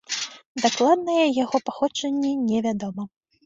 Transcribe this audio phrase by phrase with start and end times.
[0.63, 3.03] Дакладнае яго паходжанне не вядома.